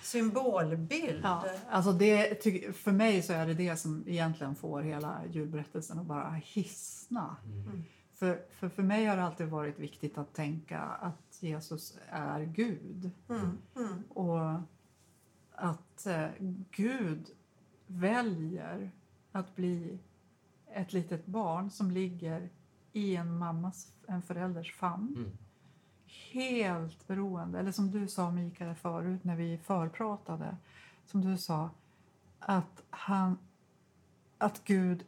symbolbild. 0.02 1.20
Ja, 1.24 1.46
alltså 1.70 1.92
det, 1.92 2.44
för 2.76 2.92
mig 2.92 3.22
så 3.22 3.34
är 3.34 3.46
det 3.46 3.54
det 3.54 3.78
som 3.78 4.04
egentligen 4.08 4.56
får 4.56 4.82
hela 4.82 5.22
julberättelsen 5.32 6.00
att 6.00 6.06
bara 6.06 6.32
hisna. 6.32 7.36
Mm. 7.46 7.84
För, 8.14 8.42
för, 8.52 8.70
för 8.70 8.84
mig 8.84 9.06
har 9.06 9.18
det 9.18 9.24
alltid 9.24 9.48
varit 9.48 9.80
viktigt 9.80 10.18
att 10.18 10.34
tänka 10.34 10.80
att 10.80 11.38
Jesus 11.40 11.98
är 12.10 12.44
Gud. 12.44 13.12
Mm, 13.30 13.58
mm, 13.76 14.04
Och 14.10 14.60
att 15.58 16.06
eh, 16.06 16.28
Gud 16.72 17.28
väljer 17.88 18.92
att 19.32 19.56
bli 19.56 20.00
ett 20.74 20.94
litet 20.94 21.26
barn 21.26 21.70
som 21.70 21.92
ligger 21.92 22.50
i 22.94 23.16
en 23.16 23.38
mammas, 23.38 23.92
en 24.08 24.22
förälders 24.22 24.76
famn. 24.76 25.16
Mm. 25.18 25.38
Helt 26.32 27.08
beroende, 27.08 27.60
eller 27.60 27.72
som 27.72 27.92
du 27.92 28.08
sa 28.08 28.32
Mikael 28.32 28.76
förut 28.76 29.24
när 29.24 29.36
vi 29.36 29.58
förpratade, 29.58 30.58
som 31.06 31.22
du 31.22 31.38
sa, 31.38 31.70
att, 32.40 32.84
han, 32.90 33.38
att 34.38 34.64
Gud 34.64 35.06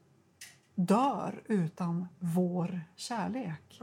dör 0.76 1.42
utan 1.46 2.08
vår 2.20 2.82
kärlek. 2.96 3.78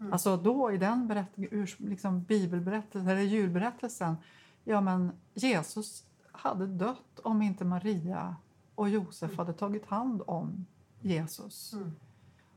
mm. 0.00 0.12
Alltså 0.12 0.36
då 0.36 0.72
i 0.72 0.78
den 0.78 1.08
berätt, 1.08 1.30
liksom 1.78 2.22
bibelberättelsen, 2.22 3.08
eller 3.08 3.22
julberättelsen, 3.22 4.16
ja 4.64 4.80
men 4.80 5.12
Jesus 5.34 6.04
hade 6.32 6.66
dött 6.66 7.20
om 7.22 7.42
inte 7.42 7.64
Maria 7.64 8.36
och 8.74 8.88
Josef 8.88 9.36
hade 9.38 9.52
tagit 9.52 9.86
hand 9.86 10.22
om 10.26 10.66
Jesus. 11.00 11.72
Mm. 11.72 11.92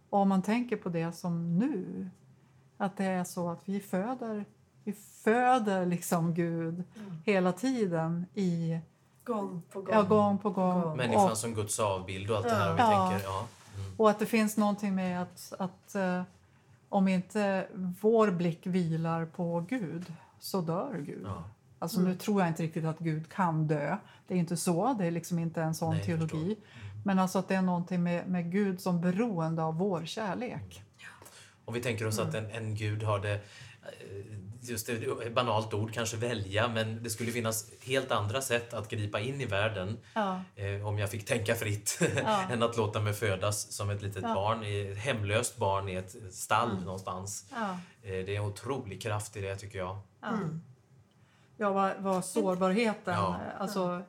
Och 0.09 0.19
om 0.19 0.29
man 0.29 0.41
tänker 0.41 0.77
på 0.77 0.89
det 0.89 1.11
som 1.11 1.57
nu, 1.59 2.09
att 2.77 2.97
det 2.97 3.05
är 3.05 3.23
så 3.23 3.49
att 3.49 3.69
vi 3.69 3.79
föder 3.79 4.45
vi 4.83 4.93
föder 4.93 5.85
liksom 5.85 6.33
Gud 6.33 6.83
hela 7.25 7.51
tiden 7.53 8.25
i 8.33 8.79
Gång 9.23 9.61
på 9.71 9.81
gång. 9.81 9.93
ja, 9.95 10.03
gång 10.03 10.37
på 10.37 10.49
gång. 10.49 10.81
Gång. 10.81 10.97
Människan 10.97 11.31
Och, 11.31 11.37
som 11.37 11.53
Guds 11.53 11.79
avbild 11.79 12.31
och 12.31 12.37
allt 12.37 12.45
det 12.47 12.55
här. 12.55 12.73
Vi 12.73 12.79
Ja. 12.79 13.09
tänker, 13.09 13.27
ja. 13.27 13.47
Mm. 13.75 13.91
och 13.97 14.09
att 14.09 14.19
det 14.19 14.25
finns 14.25 14.57
någonting 14.57 14.95
med 14.95 15.21
att, 15.21 15.53
att 15.59 15.95
eh, 15.95 16.21
om 16.89 17.07
inte 17.07 17.67
vår 18.01 18.31
blick 18.31 18.67
vilar 18.67 19.25
på 19.25 19.65
Gud 19.69 20.13
så 20.39 20.61
dör 20.61 20.97
Gud. 20.97 21.21
Ja. 21.25 21.43
Alltså 21.79 22.01
nu 22.01 22.15
tror 22.15 22.41
jag 22.41 22.47
inte 22.47 22.63
riktigt 22.63 22.85
att 22.85 22.99
Gud 22.99 23.29
kan 23.31 23.67
dö. 23.67 23.97
Det 24.27 24.33
är 24.33 24.37
inte 24.37 24.57
så, 24.57 24.95
det 24.99 25.05
är 25.05 25.11
liksom 25.11 25.39
inte 25.39 25.61
en 25.61 25.75
sån 25.75 25.95
Nej, 25.95 26.05
teologi. 26.05 26.57
Men 27.05 27.19
alltså 27.19 27.39
att 27.39 27.47
det 27.47 27.55
är 27.55 27.61
någonting 27.61 28.03
med, 28.03 28.27
med 28.27 28.51
Gud 28.51 28.81
som 28.81 29.01
beroende 29.01 29.63
av 29.63 29.77
vår 29.77 30.05
kärlek. 30.05 30.83
Om 31.65 31.73
vi 31.73 31.81
tänker 31.81 32.07
oss 32.07 32.19
att 32.19 32.33
en, 32.35 32.51
en 32.51 32.75
gud 32.75 33.03
har 33.03 33.19
det, 33.19 33.33
eh, 33.33 33.39
just 34.61 34.89
ett 34.89 35.33
banalt 35.35 35.73
ord 35.73 35.93
kanske 35.93 36.17
välja, 36.17 36.67
men 36.67 37.03
det 37.03 37.09
skulle 37.09 37.31
finnas 37.31 37.71
helt 37.81 38.11
andra 38.11 38.41
sätt 38.41 38.73
att 38.73 38.89
gripa 38.89 39.19
in 39.19 39.41
i 39.41 39.45
världen 39.45 39.97
Ja. 40.13 40.41
eh, 40.55 40.87
om 40.87 40.97
jag 40.99 41.11
fick 41.11 41.25
tänka 41.25 41.55
fritt 41.55 41.99
Ja. 42.23 42.43
än 42.51 42.63
att 42.63 42.77
låta 42.77 43.01
mig 43.01 43.13
födas 43.13 43.71
som 43.71 43.89
ett 43.89 44.01
litet 44.01 44.23
Ja. 44.23 44.33
barn, 44.33 44.63
i- 44.63 44.87
ett 44.91 44.97
hemlöst 44.97 45.57
barn 45.57 45.89
i 45.89 45.93
ett 45.95 46.15
stall 46.31 46.71
Mm. 46.71 46.83
någonstans. 46.83 47.45
Ja. 47.51 47.69
Eh, 48.03 48.09
det 48.25 48.35
är 48.35 48.39
en 48.39 48.45
otrolig 48.45 49.01
kraft 49.01 49.37
i 49.37 49.41
det 49.41 49.55
tycker 49.55 49.79
jag. 49.79 49.97
Ja. 50.21 50.27
Mm. 50.27 50.61
Ja, 51.57 51.71
vad, 51.73 51.97
vad 51.99 52.25
sårbarheten, 52.25 53.13
Ja. 53.13 53.39
eh, 53.47 53.61
alltså 53.61 54.01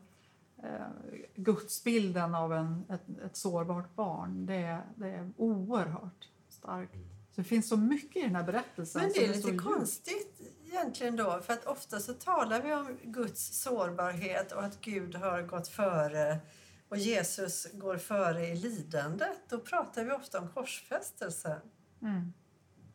eh, 0.62 0.86
gudsbilden 1.34 2.34
av 2.34 2.52
en, 2.52 2.84
ett, 2.90 3.18
ett 3.24 3.36
sårbart 3.36 3.94
barn, 3.94 4.46
det, 4.46 4.54
är- 4.54 4.86
det 4.96 5.08
är 5.08 5.32
oerhört 5.36 6.28
starkt. 6.48 6.94
Så 7.34 7.40
det 7.40 7.44
finns 7.44 7.68
så 7.68 7.76
mycket 7.76 8.16
i 8.16 8.20
den 8.26 8.36
här 8.36 8.42
berättelsen. 8.42 9.02
Men 9.02 9.10
det 9.14 9.26
är 9.26 9.32
så 9.32 9.48
lite 9.48 9.58
konstigt 9.64 10.40
egentligen 10.66 11.16
då, 11.16 11.40
för 11.40 11.52
att 11.52 11.66
ofta 11.66 12.00
så 12.00 12.12
talar 12.14 12.62
vi 12.62 12.74
om 12.74 12.98
Guds 13.02 13.62
sårbarhet 13.62 14.52
och 14.52 14.64
att 14.64 14.80
Gud 14.80 15.14
har 15.14 15.42
gått 15.42 15.68
före 15.68 16.38
och 16.88 16.96
Jesus 16.96 17.66
går 17.72 17.96
före 17.96 18.46
i 18.46 18.56
lidandet. 18.56 19.38
Då 19.48 19.58
pratar 19.58 20.04
vi 20.04 20.12
ofta 20.12 20.40
om 20.40 20.48
korsfästelsen. 20.48 21.60
Mm. 22.02 22.32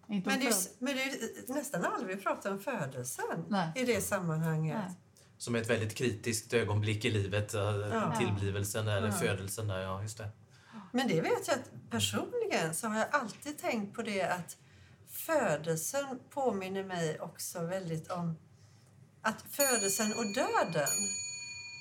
Inte 0.08 0.30
Men 0.30 0.40
det, 0.40 0.48
är, 0.48 0.54
men 0.80 0.96
det 0.96 1.04
är 1.04 1.06
ju 1.12 1.54
nästan 1.54 1.86
aldrig 1.86 2.18
vi 2.18 2.24
pratar 2.24 2.52
om 2.52 2.60
födelsen 2.60 3.46
Nej. 3.50 3.72
i 3.76 3.86
det 3.86 4.02
sammanhanget. 4.02 4.78
Nej. 4.88 4.96
Som 5.38 5.56
ett 5.56 5.70
väldigt 5.70 5.96
kritiskt 5.96 6.54
ögonblick 6.54 7.06
i 7.06 7.12
livet, 7.12 7.54
eh, 7.54 7.62
Ja. 7.62 8.16
tillblivelsen 8.20 8.88
eller 8.88 9.08
Ja. 9.08 9.14
födelsen 9.14 9.68
där, 9.68 9.80
ja 9.80 10.02
just 10.02 10.18
det. 10.18 10.30
Men 10.92 11.08
det 11.08 11.22
vet 11.22 11.48
jag 11.48 11.56
att 11.56 11.90
personligen 11.90 12.74
så 12.76 12.88
har 12.88 12.98
jag 12.98 13.08
alltid 13.12 13.58
tänkt 13.58 13.96
på 13.96 14.02
det 14.02 14.22
att 14.24 14.58
födelsen 15.08 16.20
påminner 16.30 16.84
mig 16.84 17.20
också 17.20 17.66
väldigt 17.66 18.12
om 18.12 18.38
att 19.22 19.42
födelsen 19.50 20.12
och 20.14 20.34
döden 20.36 20.88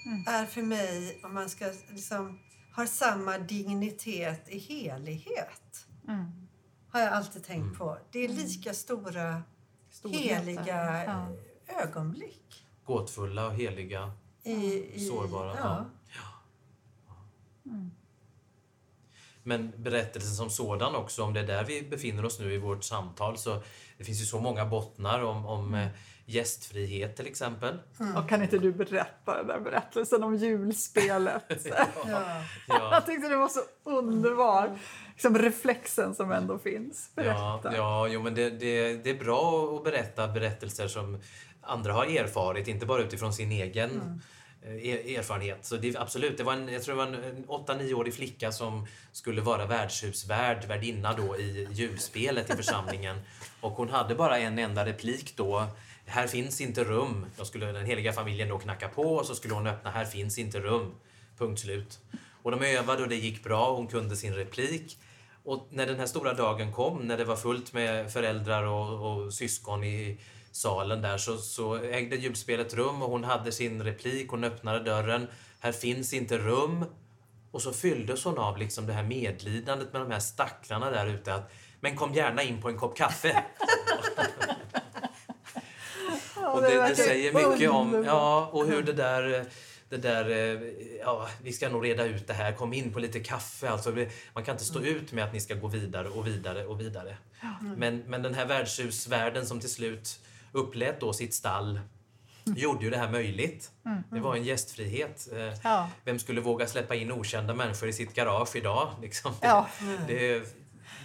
Mm. 0.06 0.24
är 0.26 0.46
för 0.46 0.62
mig, 0.62 1.20
om 1.24 1.34
man 1.34 1.50
ska 1.50 1.72
liksom, 1.90 2.38
har 2.72 2.86
samma 2.86 3.38
dignitet 3.38 4.48
i 4.48 4.58
helighet. 4.58 5.86
Mm. 6.08 6.41
Har 6.92 7.00
jag 7.00 7.12
alltid 7.12 7.44
tänkt 7.44 7.62
Mm. 7.64 7.74
på. 7.76 7.98
Det 8.10 8.24
är 8.24 8.28
lika 8.28 8.74
stora 8.74 9.42
Storheten. 9.90 10.22
heliga 10.46 11.04
Ja. 11.04 11.26
ögonblick. 11.82 12.66
Gåtfulla 12.84 13.46
och 13.46 13.54
heliga, 13.54 14.12
I, 14.42 14.52
i, 14.94 15.00
sårbara. 15.08 15.56
Ja. 15.56 15.84
Ja. 16.08 17.70
Mm. 17.70 17.90
Men 19.42 19.72
berättelsen 19.76 20.34
som 20.34 20.50
sådan 20.50 20.94
också, 20.94 21.22
om 21.24 21.32
det 21.34 21.40
är 21.40 21.46
där 21.46 21.64
vi 21.64 21.82
befinner 21.82 22.24
oss 22.24 22.38
nu 22.40 22.54
i 22.54 22.58
vårt 22.58 22.84
samtal, 22.84 23.38
så 23.38 23.62
det 23.98 24.04
finns 24.04 24.20
ju 24.20 24.24
så 24.24 24.40
många 24.40 24.66
bottnar 24.66 25.22
om, 25.22 25.46
om 25.46 25.74
eh, 25.74 25.88
gästfrihet 26.26 27.16
till 27.16 27.26
exempel. 27.26 27.78
Och 28.16 28.28
kan 28.28 28.42
inte 28.42 28.58
du 28.58 28.72
berätta 28.72 29.36
den 29.36 29.46
där 29.46 29.60
berättelsen 29.60 30.22
om 30.24 30.36
julspelet? 30.36 31.44
Ja. 31.64 31.86
Ja, 32.06 32.44
Jag 32.92 33.06
tyckte 33.06 33.28
det 33.28 33.36
var 33.36 33.48
så 33.48 33.60
underbar. 33.84 34.78
Liksom 35.12 35.38
reflexen 35.38 36.14
som 36.14 36.32
ändå 36.32 36.58
finns. 36.58 37.10
ja, 37.14 37.22
Berätta. 37.62 37.76
ja 37.76 38.08
jo, 38.08 38.22
men 38.22 38.34
det, 38.34 38.50
det, 38.50 38.94
det 39.04 39.10
är 39.10 39.18
bra 39.24 39.76
att 39.76 39.84
berätta 39.84 40.28
berättelser 40.28 40.88
som 40.88 41.20
andra 41.60 41.92
har 41.92 42.04
erfarit, 42.06 42.68
inte 42.68 42.86
bara 42.86 43.02
utifrån 43.02 43.32
sin 43.32 43.52
egen 43.52 44.20
eh, 44.62 44.86
er- 44.88 45.18
erfarenhet. 45.18 45.64
Så 45.64 45.76
det, 45.76 45.96
absolut, 45.96 46.38
det 46.38 46.44
var 46.44 46.52
en, 46.52 46.68
jag 46.68 46.82
tror 46.82 46.96
det 46.96 47.04
var 47.04 47.12
en, 47.12 47.24
en 47.24 47.44
8-9-årig 47.46 48.14
flicka 48.14 48.52
som 48.52 48.86
skulle 49.12 49.40
vara 49.40 49.66
värdshusvärd, 49.66 50.64
värdinna 50.68 51.12
då 51.12 51.36
i 51.38 51.68
julspelet 51.70 52.50
i 52.50 52.56
församlingen. 52.56 53.20
Och 53.60 53.72
hon 53.72 53.88
hade 53.90 54.14
bara 54.14 54.38
en 54.38 54.58
enda 54.58 54.86
replik 54.86 55.36
då. 55.36 55.66
Här 56.06 56.26
finns 56.26 56.60
inte 56.60 56.84
rum. 56.84 57.26
Då 57.36 57.44
skulle 57.44 57.72
den 57.72 57.86
heliga 57.86 58.12
familjen 58.12 58.48
då 58.48 58.58
knacka 58.58 58.88
på 58.88 59.02
och 59.02 59.26
så 59.26 59.34
skulle 59.34 59.54
hon 59.54 59.66
öppna. 59.66 59.90
Här 59.90 60.04
finns 60.04 60.38
inte 60.38 60.60
rum. 60.60 60.94
Punkt 61.38 61.60
slut. 61.60 61.98
Och 62.42 62.50
de 62.50 62.62
övade 62.62 63.02
och 63.02 63.08
det 63.08 63.16
gick 63.16 63.44
bra. 63.44 63.74
Hon 63.74 63.86
kunde 63.86 64.16
sin 64.16 64.34
replik. 64.34 64.98
Och 65.44 65.68
när 65.70 65.86
den 65.86 65.98
här 65.98 66.06
stora 66.06 66.34
dagen 66.34 66.72
kom, 66.72 66.98
när 66.98 67.18
det 67.18 67.24
var 67.24 67.36
fullt 67.36 67.72
med 67.72 68.12
föräldrar 68.12 68.62
och, 68.62 69.12
och 69.12 69.34
syskon 69.34 69.84
i 69.84 70.20
salen 70.52 71.02
där, 71.02 71.18
så, 71.18 71.38
så 71.38 71.76
ägde 71.76 72.16
julspelet 72.16 72.74
rum 72.74 73.02
och 73.02 73.10
hon 73.10 73.24
hade 73.24 73.52
sin 73.52 73.82
replik. 73.82 74.30
Hon 74.30 74.44
öppnade 74.44 74.78
dörren. 74.78 75.26
Här 75.60 75.72
finns 75.72 76.12
inte 76.12 76.38
rum. 76.38 76.84
Och 77.50 77.62
så 77.62 77.72
fylldes 77.72 78.24
hon 78.24 78.38
av 78.38 78.58
liksom 78.58 78.86
det 78.86 78.92
här 78.92 79.02
medlidandet 79.02 79.92
med 79.92 80.02
de 80.02 80.10
här 80.10 80.20
stackarna 80.20 80.90
där 80.90 81.06
ute. 81.06 81.34
Att, 81.34 81.52
men 81.80 81.96
kom 81.96 82.14
gärna 82.14 82.42
in 82.42 82.62
på 82.62 82.68
en 82.68 82.78
kopp 82.78 82.96
kaffe. 82.96 83.44
Och 86.52 86.62
det, 86.62 86.88
det 86.88 86.96
säger 86.96 87.50
mycket 87.50 87.70
om 87.70 88.04
ja, 88.06 88.48
och 88.52 88.66
hur 88.66 88.82
det 88.82 88.92
där, 88.92 89.44
det 89.88 89.96
där 89.96 90.30
eh, 90.30 90.60
ja, 91.00 91.28
vi 91.42 91.52
ska 91.52 91.68
nog 91.68 91.84
reda 91.84 92.04
ut 92.04 92.26
det 92.26 92.32
här, 92.34 92.52
kom 92.52 92.72
in 92.72 92.92
på 92.92 92.98
lite 92.98 93.20
kaffe. 93.20 93.70
Alltså, 93.70 93.94
man 94.34 94.44
kan 94.44 94.54
inte 94.54 94.64
stå 94.64 94.80
ut 94.80 95.12
med 95.12 95.24
att 95.24 95.32
ni 95.32 95.40
ska 95.40 95.54
gå 95.54 95.66
vidare 95.68 96.08
och 96.08 96.26
vidare 96.26 96.66
och 96.66 96.80
vidare. 96.80 97.16
Men, 97.76 97.98
men 98.06 98.22
den 98.22 98.34
här 98.34 98.46
värdshusvärlden 98.46 99.46
som 99.46 99.60
till 99.60 99.70
slut 99.70 100.18
upplät 100.52 101.00
då 101.00 101.12
sitt 101.12 101.34
stall 101.34 101.80
gjorde 102.44 102.84
ju 102.84 102.90
det 102.90 102.96
här 102.96 103.10
möjligt. 103.10 103.70
Det 104.10 104.20
var 104.20 104.36
en 104.36 104.44
gästfrihet. 104.44 105.28
Eh, 105.32 105.54
Ja. 105.62 105.90
Vem 106.04 106.18
skulle 106.18 106.40
våga 106.40 106.66
släppa 106.66 106.94
in 106.94 107.12
okända 107.12 107.54
människor 107.54 107.88
i 107.88 107.92
sitt 107.92 108.14
garage 108.14 108.56
idag? 108.56 108.88
Liksom? 109.02 109.32
Ja. 109.40 109.68
Det, 110.08 110.38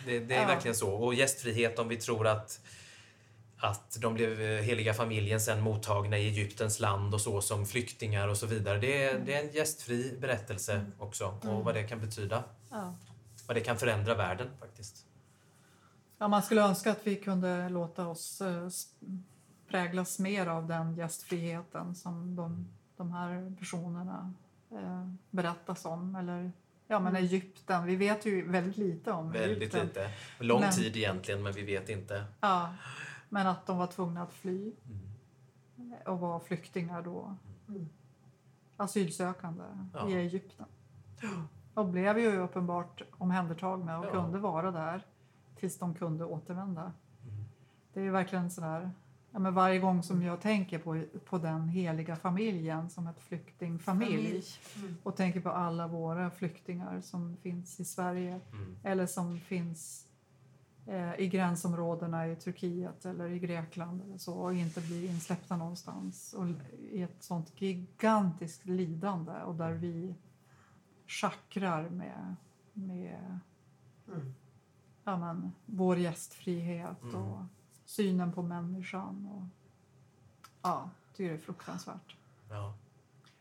det, 0.06 0.20
det 0.20 0.36
är 0.36 0.48
verkligen 0.48 0.76
så. 0.76 0.90
Och 0.90 1.14
gästfrihet 1.14 1.80
om 1.80 1.88
vi 1.88 1.96
tror 1.98 2.28
att, 2.28 2.60
att 3.60 3.98
de 4.02 4.14
blev 4.14 4.42
eh, 4.42 4.62
heliga 4.64 4.94
familjen 4.94 5.42
sen 5.42 5.62
mottagna 5.62 6.18
i 6.18 6.28
Egyptens 6.28 6.80
land 6.80 7.14
och 7.14 7.22
så 7.22 7.42
som 7.42 7.66
flyktingar 7.66 8.28
och 8.28 8.38
så 8.38 8.46
vidare. 8.46 8.78
Det 8.80 9.04
är, 9.04 9.20
det 9.20 9.34
är 9.36 9.44
en 9.48 9.52
gästfri 9.54 10.18
berättelse 10.22 10.86
också 11.00 11.26
och 11.42 11.64
vad 11.66 11.74
det 11.76 11.84
kan 11.84 12.00
betyda. 12.00 12.44
Ja. 12.70 12.96
Vad 13.48 13.58
det 13.58 13.62
kan 13.62 13.78
förändra 13.78 14.16
världen 14.16 14.48
faktiskt. 14.60 15.06
Ja, 16.18 16.28
man 16.28 16.44
skulle 16.44 16.62
önska 16.62 16.92
att 16.92 17.00
vi 17.08 17.16
kunde 17.16 17.70
låta 17.70 18.08
oss 18.08 18.42
eh, 18.42 18.68
präglas 19.70 20.20
mer 20.20 20.48
av 20.48 20.68
den 20.68 20.96
gästfriheten 20.96 21.96
som 21.96 22.36
de, 22.36 22.68
de 22.98 23.12
här 23.12 23.56
personerna 23.60 24.34
eh, 24.72 25.08
berättas 25.32 25.86
om. 25.86 26.16
Eller 26.16 26.52
ja, 26.88 27.00
men 27.00 27.16
Egypten. 27.16 27.86
Vi 27.86 27.96
vet 27.96 28.26
ju 28.26 28.52
väldigt 28.52 28.78
lite 28.78 29.12
om 29.12 29.32
Väldigt 29.32 29.58
Egypten. 29.58 29.88
lite. 29.88 30.10
Lång 30.40 30.62
Men- 30.62 30.74
tid 30.74 30.98
egentligen 30.98 31.44
men 31.44 31.54
vi 31.54 31.62
vet 31.62 31.90
inte. 31.90 32.26
Ja, 32.40 32.74
men 33.30 33.48
att 33.48 33.66
de 33.66 33.78
var 33.78 33.88
tvungna 33.88 34.24
att 34.24 34.34
fly 34.34 34.72
Mm. 35.80 35.94
och 36.06 36.20
var 36.20 36.40
flyktingar 36.40 37.02
då. 37.02 37.36
Mm. 37.68 37.90
Asylsökande 38.78 39.64
Ja. 39.94 40.10
i 40.10 40.14
Egypten. 40.14 40.66
Och 41.74 41.86
blev 41.88 42.20
ju 42.20 42.38
uppenbart 42.38 43.02
omhändertagna 43.18 44.00
och 44.00 44.06
Ja. 44.06 44.12
kunde 44.12 44.40
vara 44.40 44.72
där 44.72 45.06
tills 45.56 45.78
de 45.80 45.94
kunde 45.96 46.26
återvända. 46.26 46.82
Mm. 46.82 47.46
Det 47.94 48.02
är 48.02 48.12
verkligen 48.12 48.52
sådär, 48.52 48.92
ja, 49.32 49.40
men 49.40 49.54
varje 49.54 49.80
gång 49.80 50.04
som 50.04 50.24
jag 50.24 50.42
tänker 50.42 50.80
på, 50.80 51.04
på 51.26 51.38
den 51.38 51.70
heliga 51.70 52.16
familjen 52.16 52.90
som 52.90 53.08
ett 53.08 53.20
flyktingfamilj 53.20 54.44
Mm. 54.78 54.98
och 55.04 55.16
tänker 55.16 55.42
på 55.42 55.50
alla 55.50 55.88
våra 55.88 56.32
flyktingar 56.32 57.02
som 57.02 57.38
finns 57.38 57.80
i 57.80 57.86
Sverige 57.86 58.40
Mm. 58.52 58.76
eller 58.84 59.06
som 59.06 59.40
finns 59.40 60.07
i 61.18 61.28
gränsområdena 61.28 62.28
i 62.28 62.36
Turkiet 62.36 63.06
eller 63.06 63.30
i 63.30 63.40
Grekland 63.40 64.02
eller 64.02 64.18
så 64.18 64.34
och 64.34 64.54
inte 64.54 64.82
blir 64.82 65.10
insläppta 65.10 65.58
någonstans 65.58 66.34
och 66.34 66.46
i 66.92 67.02
ett 67.02 67.24
sånt 67.24 67.62
gigantiskt 67.62 68.66
lidande 68.66 69.32
och 69.32 69.56
där 69.56 69.72
vi 69.74 70.16
chakrar 71.08 71.90
med, 71.90 72.36
med 72.74 73.40
Mm. 74.14 74.34
ja, 75.04 75.18
men, 75.18 75.52
vår 75.66 75.98
gästfrihet 75.98 77.04
Mm. 77.04 77.16
och 77.16 77.44
synen 77.86 78.34
på 78.34 78.42
människan. 78.42 79.28
Och, 79.32 79.44
ja, 80.62 80.90
tycker 81.16 81.30
det 81.30 81.36
är 81.38 81.42
fruktansvärt. 81.42 82.16
Ja. 82.50 82.74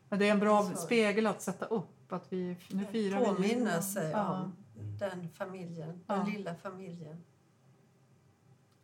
Men 0.09 0.19
det 0.19 0.29
är 0.29 0.33
en 0.33 0.39
bra 0.41 0.63
Så. 0.63 0.77
spegel 0.77 1.27
att 1.27 1.43
sätta 1.43 1.65
upp 1.65 2.13
att 2.13 2.33
vi 2.33 2.57
nu 2.71 2.85
firar 2.85 3.21
vi 3.21 3.27
Påminna 3.27 3.49
julen. 3.55 3.83
sig 3.83 4.11
ja. 4.11 4.41
om 4.43 4.53
den 4.99 5.29
familjen, 5.29 6.01
Ja. 6.07 6.15
den 6.15 6.27
lilla 6.27 6.55
familjen. 6.55 7.23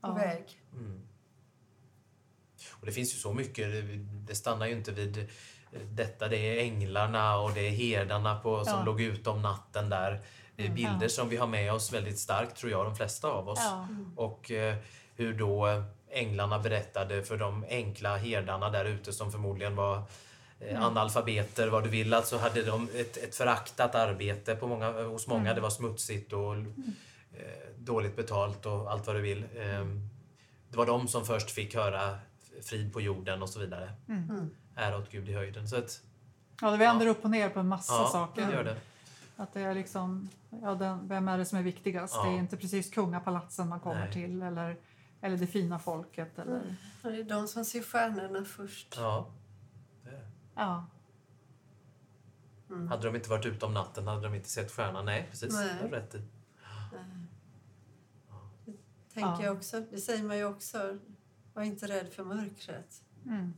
På 0.02 0.08
Ja. 0.08 0.14
väg. 0.14 0.44
Mm. 0.72 1.00
Och 2.72 2.86
det 2.86 2.92
finns 2.92 3.14
ju 3.14 3.18
så 3.18 3.32
mycket, 3.32 3.66
det 4.26 4.34
stannar 4.34 4.66
ju 4.66 4.72
inte 4.72 4.92
vid 4.92 5.28
detta. 5.90 6.28
Det 6.28 6.36
är 6.36 6.62
änglarna 6.64 7.36
och 7.38 7.52
det 7.52 7.60
är 7.66 7.70
herdarna 7.70 8.38
på, 8.40 8.64
som 8.64 8.78
Ja. 8.78 8.84
låg 8.84 9.00
ute 9.00 9.30
om 9.30 9.42
natten 9.42 9.88
där. 9.90 10.20
Det 10.56 10.62
är 10.62 10.66
Mm. 10.66 10.76
bilder 10.76 10.98
Ja. 11.02 11.08
som 11.08 11.28
vi 11.28 11.36
har 11.36 11.46
med 11.46 11.72
oss 11.72 11.92
väldigt 11.92 12.18
starkt, 12.18 12.56
tror 12.56 12.72
jag, 12.72 12.84
de 12.86 12.96
flesta 12.96 13.28
av 13.28 13.48
oss. 13.48 13.58
Ja. 13.62 13.88
Och 14.16 14.50
eh, 14.50 14.76
hur 15.14 15.34
då 15.34 15.66
eh, 15.66 15.84
änglarna 16.10 16.58
berättade 16.58 17.22
för 17.22 17.36
de 17.36 17.64
enkla 17.68 18.16
herdarna 18.16 18.70
där 18.70 18.84
ute 18.84 19.12
som 19.12 19.32
förmodligen 19.32 19.76
var 19.76 19.96
eh, 19.96 20.70
Mm. 20.70 20.82
analfabeter, 20.82 21.68
vad 21.68 21.84
du 21.84 21.88
vill. 21.90 22.14
Alltså 22.14 22.38
hade 22.38 22.62
de 22.62 22.88
ett, 22.94 23.16
ett 23.16 23.34
föraktat 23.34 23.94
arbete 23.94 24.54
på 24.56 24.66
många, 24.66 25.02
hos 25.02 25.26
många. 25.26 25.40
Mm. 25.42 25.54
Det 25.54 25.60
var 25.60 25.70
smutsigt 25.70 26.32
och 26.32 26.54
eh, 26.56 26.64
dåligt 27.78 28.16
betalt 28.16 28.66
och 28.66 28.92
allt 28.92 29.06
vad 29.06 29.16
du 29.16 29.20
vill. 29.20 29.44
Eh, 29.56 29.84
det 30.68 30.76
var 30.76 30.86
de 30.86 31.08
som 31.08 31.24
först 31.24 31.50
fick 31.50 31.74
höra 31.74 32.18
frid 32.62 32.92
på 32.92 33.00
jorden 33.00 33.42
och 33.42 33.48
så 33.48 33.60
vidare. 33.60 33.92
Mm. 34.08 34.50
Ära 34.76 34.98
åt 34.98 35.10
Gud 35.10 35.28
i 35.28 35.32
höjden. 35.32 35.68
Så 35.68 35.76
att, 35.76 36.02
Ja, 36.60 36.70
det 36.70 36.76
vänder 36.76 37.06
upp 37.06 37.24
och 37.24 37.30
ner 37.30 37.48
på 37.48 37.60
en 37.60 37.68
massa 37.68 37.92
ja, 37.92 38.08
saker. 38.08 38.46
det 38.46 38.52
gör 38.52 38.64
det. 38.64 38.76
Att 39.36 39.52
det 39.52 39.60
är 39.60 39.74
liksom, 39.74 40.28
ja, 40.62 40.74
den, 40.74 41.08
vem 41.08 41.28
är 41.28 41.38
det 41.38 41.44
som 41.44 41.58
är 41.58 41.62
viktigast? 41.62 42.14
Ja. 42.14 42.24
Det 42.24 42.30
är 42.30 42.38
inte 42.38 42.56
precis 42.56 42.90
kungapalatsen 42.90 43.68
man 43.68 43.80
kommer 43.80 44.00
Nej. 44.04 44.12
till 44.12 44.42
eller, 44.42 44.76
eller 45.20 45.36
det 45.36 45.46
fina 45.46 45.78
folket. 45.78 46.38
Eller, 46.38 46.76
Och 47.02 47.12
det 47.12 47.18
är 47.18 47.24
de 47.24 47.48
som 47.48 47.64
ser 47.64 47.82
stjärnorna 47.82 48.44
först. 48.44 48.94
Ja. 48.96 49.30
det 50.02 50.10
är 50.10 50.12
det. 50.12 50.26
ja. 50.54 50.86
Mm. 52.70 52.88
Hade 52.88 53.06
de 53.06 53.16
inte 53.16 53.30
varit 53.30 53.46
ute 53.46 53.66
om 53.66 53.74
natten 53.74 54.06
hade 54.06 54.22
de 54.22 54.34
inte 54.34 54.48
sett 54.48 54.72
stjärnan. 54.72 55.04
Nej, 55.04 55.26
precis. 55.30 55.54
Nej. 55.54 55.76
Det 55.82 55.96
rätt 55.96 56.14
i. 56.14 56.22
Tänker 59.14 59.30
Ja. 59.30 59.42
jag 59.44 59.56
också. 59.56 59.80
Det 59.90 59.98
säger 60.00 60.22
man 60.22 60.36
ju 60.38 60.44
också. 60.44 60.98
Var 61.54 61.62
inte 61.62 61.86
rädd 61.86 62.08
för 62.12 62.24
mörkret. 62.24 63.02
Mm. 63.26 63.54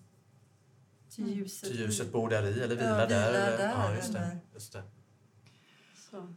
Till 1.10 1.24
Mm. 1.24 1.36
ljuset. 1.36 1.68
Till 1.70 1.80
ljuset 1.80 2.12
bor 2.12 2.28
där 2.30 2.42
i, 2.46 2.60
eller 2.60 2.76
vila 2.76 3.00
Ja, 3.00 3.06
där. 3.06 3.32
vila 3.32 3.56
där, 3.56 3.70
ja, 3.70 3.94
just 3.96 4.12
det. 4.12 4.38
Just 4.54 4.72
det. 4.72 4.82
Så. 6.10 6.34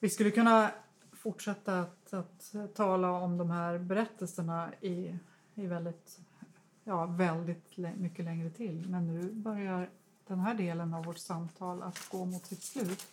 Vi 0.00 0.10
skulle 0.10 0.30
kunna 0.30 0.70
fortsätta 1.12 1.80
att, 1.80 2.14
att 2.14 2.74
tala 2.74 3.10
om 3.10 3.36
de 3.38 3.50
här 3.50 3.78
berättelserna 3.78 4.72
i, 4.80 5.18
i 5.54 5.66
väldigt, 5.66 6.18
ja, 6.84 7.06
väldigt 7.06 7.76
mycket 7.96 8.24
längre 8.24 8.50
till. 8.50 8.88
Men 8.88 9.06
nu 9.06 9.32
börjar 9.32 9.90
den 10.26 10.40
här 10.40 10.54
delen 10.54 10.94
av 10.94 11.04
vårt 11.04 11.18
samtal 11.18 11.82
att 11.82 12.08
gå 12.10 12.24
mot 12.24 12.46
sitt 12.46 12.62
slut. 12.62 13.06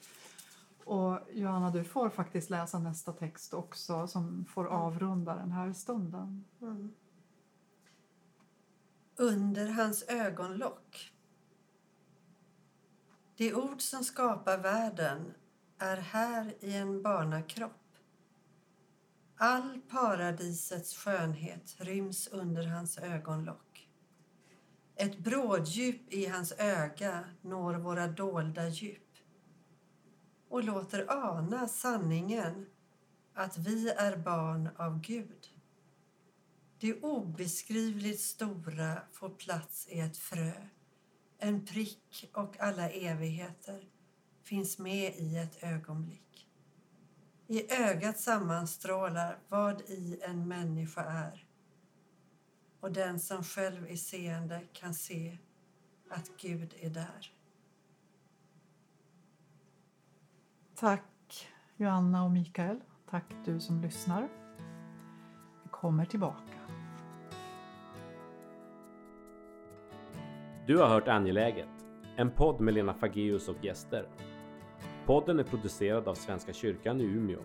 Och 0.86 1.20
Johanna, 1.32 1.70
du 1.70 1.84
får 1.84 2.10
faktiskt 2.10 2.50
läsa 2.50 2.80
nästa 2.80 3.14
text 3.14 3.54
också 3.54 4.08
som 4.08 4.46
får 4.46 4.66
avrunda 4.66 5.36
den 5.36 5.52
här 5.52 5.74
stunden. 5.74 6.46
Mm. 6.62 6.94
Under 9.16 9.68
hans 9.68 10.04
ögonlock. 10.08 11.14
Det 13.38 13.54
ord 13.54 13.82
som 13.82 14.04
skapar 14.04 14.58
världen 14.58 15.34
är 15.78 15.98
här 15.98 16.54
i 16.60 16.76
en 16.76 17.02
barnakropp. 17.02 17.72
All 19.36 19.82
paradisets 19.90 20.98
skönhet 20.98 21.76
ryms 21.78 22.28
under 22.28 22.68
hans 22.68 22.98
ögonlock. 22.98 23.90
Ett 24.96 25.20
bråddjup 25.20 26.14
i 26.14 26.26
hans 26.26 26.52
öga 26.52 27.24
når 27.42 27.74
våra 27.74 28.08
dolda 28.08 28.68
djup 28.68 29.11
och 30.52 30.64
låter 30.64 31.12
ana 31.12 31.68
sanningen 31.68 32.66
att 33.34 33.58
vi 33.58 33.90
är 33.90 34.18
barn 34.18 34.70
av 34.78 35.02
Gud. 35.02 35.50
Det 36.80 37.02
obeskrivligt 37.02 38.22
stora 38.22 39.02
får 39.12 39.30
plats 39.30 39.88
i 39.90 40.00
ett 40.00 40.18
frö. 40.18 40.52
En 41.38 41.66
prick 41.66 42.30
och 42.34 42.60
alla 42.60 42.90
evigheter 42.90 43.90
finns 44.44 44.80
med 44.80 45.16
i 45.16 45.38
ett 45.38 45.64
ögonblick. 45.64 46.48
I 47.48 47.74
ögat 47.74 48.20
sammanstrålar 48.20 49.40
vad 49.48 49.82
i 49.82 50.20
en 50.24 50.48
människa 50.48 51.04
är. 51.04 51.48
Och 52.80 52.92
den 52.92 53.20
som 53.20 53.44
själv 53.44 53.88
är 53.88 53.96
seende 53.96 54.62
kan 54.74 54.94
se 54.94 55.38
att 56.10 56.32
Gud 56.38 56.74
är 56.80 56.90
där. 56.90 57.41
Tack 60.82 61.48
Joanna 61.78 62.24
och 62.24 62.32
Mikael. 62.32 62.80
Tack 63.10 63.26
du 63.46 63.60
som 63.60 63.82
lyssnar. 63.82 64.30
Vi 65.64 65.70
kommer 65.72 66.06
tillbaka. 66.06 66.58
Du 70.68 70.78
har 70.78 70.88
hört 70.88 71.08
Angeläget, 71.08 71.70
en 72.16 72.32
podd 72.32 72.62
med 72.62 72.74
Lena 72.74 72.94
Fageus 72.94 73.50
och 73.50 73.66
gäster. 73.66 74.08
Podden 75.06 75.40
är 75.40 75.44
producerad 75.44 76.08
av 76.08 76.16
Svenska 76.16 76.54
kyrkan 76.54 77.02
i 77.02 77.04
Umeå. 77.04 77.42